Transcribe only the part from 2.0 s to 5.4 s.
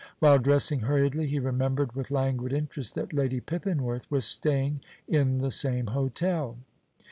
languid interest that Lady Pippinworth was staying in